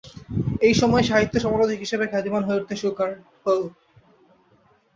এই 0.61 0.73
সময়েই 0.73 1.09
সাহিত্য 1.09 1.35
সমালোচক 1.39 1.77
হিসেবে 1.79 2.05
খ্যাতিমান 2.07 2.41
হয়ে 2.43 2.59
উঠতে 2.59 2.75
শুরু 2.75 2.93
করেন 2.99 3.17
পো। 3.43 3.53